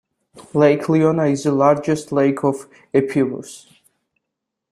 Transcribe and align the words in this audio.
Lake 0.55 0.81
Ioannina 0.87 1.31
is 1.31 1.43
the 1.43 1.51
largest 1.51 2.11
lake 2.11 2.43
of 2.43 2.67
Epirus. 2.91 3.67